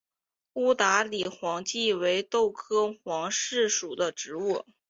[0.75, 4.65] 达乌里黄耆为豆科黄芪属的植物。